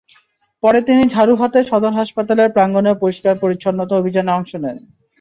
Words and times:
পরে 0.63 0.79
তিনি 0.81 1.03
ঝাড়ু 1.09 1.33
হাতে 1.35 1.59
সদর 1.63 1.93
হাসপাতালের 1.93 2.53
প্রাঙ্গণে 2.55 2.91
পরিষ্কার-পরিচ্ছন্নতা 3.01 3.93
অভিযানে 3.97 4.31
অংশ 4.31 4.51
নেন। 4.63 4.77